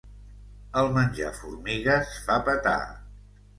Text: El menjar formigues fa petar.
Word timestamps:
El 0.81 0.89
menjar 0.95 1.35
formigues 1.43 2.17
fa 2.25 2.41
petar. 2.51 2.77